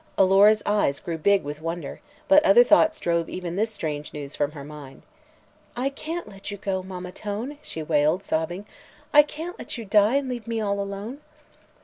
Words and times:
Alora's 0.17 0.63
eyes 0.65 0.99
grew 0.99 1.15
big 1.19 1.43
with 1.43 1.61
wonder, 1.61 2.01
but 2.27 2.43
other 2.43 2.63
thoughts 2.63 2.99
drove 2.99 3.29
even 3.29 3.55
this 3.55 3.69
strange 3.69 4.13
news 4.15 4.35
from 4.35 4.53
her 4.53 4.63
mind. 4.63 5.03
"I 5.77 5.89
can't 5.89 6.27
let 6.27 6.49
you 6.49 6.57
go, 6.57 6.81
Mamma 6.81 7.11
Tone," 7.11 7.59
she 7.61 7.83
wailed, 7.83 8.23
sobbing; 8.23 8.65
"I 9.13 9.21
can't 9.21 9.59
let 9.59 9.77
you 9.77 9.85
die 9.85 10.15
and 10.15 10.27
leave 10.27 10.47
me 10.47 10.59
all 10.59 10.79
alone!" 10.79 11.19